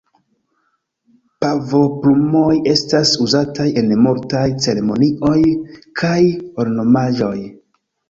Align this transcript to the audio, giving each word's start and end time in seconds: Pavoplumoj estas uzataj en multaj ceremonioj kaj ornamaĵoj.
Pavoplumoj 1.45 2.57
estas 2.73 3.13
uzataj 3.27 3.69
en 3.83 3.95
multaj 4.09 4.45
ceremonioj 4.67 5.39
kaj 6.05 6.19
ornamaĵoj. 6.67 7.37